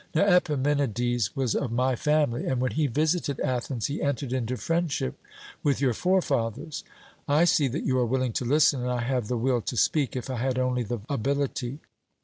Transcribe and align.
Now 0.15 0.23
Epimenides 0.23 1.35
was 1.35 1.53
of 1.53 1.71
my 1.71 1.95
family, 1.95 2.47
and 2.47 2.59
when 2.59 2.71
he 2.71 2.87
visited 2.87 3.39
Athens 3.41 3.85
he 3.85 4.01
entered 4.01 4.33
into 4.33 4.57
friendship 4.57 5.15
with 5.61 5.79
your 5.79 5.93
forefathers.' 5.93 6.83
I 7.27 7.45
see 7.45 7.67
that 7.67 7.83
you 7.85 7.99
are 7.99 8.05
willing 8.07 8.33
to 8.33 8.43
listen, 8.43 8.81
and 8.81 8.89
I 8.89 9.01
have 9.01 9.27
the 9.27 9.37
will 9.37 9.61
to 9.61 9.77
speak, 9.77 10.15
if 10.15 10.27
I 10.27 10.37
had 10.37 10.57
only 10.57 10.81
the 10.81 11.01
ability. 11.07 11.81